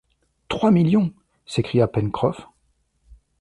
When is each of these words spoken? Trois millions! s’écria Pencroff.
Trois 0.47 0.71
millions! 0.71 1.13
s’écria 1.45 1.87
Pencroff. 1.87 2.47